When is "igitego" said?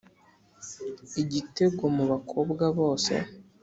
1.21-1.83